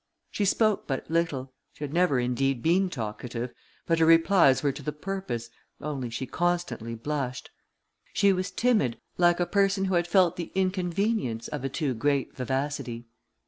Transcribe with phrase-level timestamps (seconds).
[0.31, 3.53] She spoke but little, she had never indeed been talkative,
[3.85, 7.51] but her replies were to the purpose, only she constantly blushed.
[8.11, 12.35] She was timid, like a person who had felt the inconvenience of a too great
[12.35, 13.05] vivacity.